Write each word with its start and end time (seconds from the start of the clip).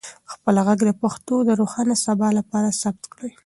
خپل 0.33 0.55
ږغ 0.65 0.79
د 0.85 0.91
پښتو 1.01 1.35
د 1.43 1.49
روښانه 1.59 1.95
سبا 2.05 2.27
لپاره 2.37 2.69
ثبت 2.81 3.03
کړئ. 3.13 3.31